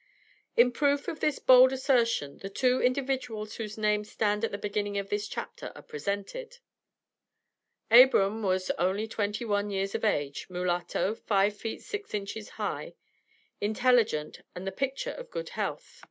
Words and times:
In 0.57 0.71
proof 0.71 1.07
of 1.07 1.19
this 1.19 1.37
bold 1.37 1.71
assertion 1.71 2.39
the 2.39 2.49
two 2.49 2.81
individuals 2.81 3.57
whose 3.57 3.77
names 3.77 4.09
stand 4.09 4.43
at 4.43 4.49
the 4.49 4.57
beginning 4.57 4.97
of 4.97 5.09
this 5.11 5.27
chapter 5.27 5.71
are 5.75 5.83
presented. 5.83 6.57
Abram 7.91 8.41
was 8.41 8.71
only 8.79 9.07
twenty 9.07 9.45
one 9.45 9.69
years 9.69 9.93
of 9.93 10.03
age, 10.03 10.49
mulatto, 10.49 11.13
five 11.13 11.55
feet 11.55 11.83
six 11.83 12.15
inches 12.15 12.49
high, 12.57 12.95
intelligent 13.61 14.41
and 14.55 14.65
the 14.65 14.71
picture 14.71 15.11
of 15.11 15.29
good 15.29 15.49
health. 15.49 15.99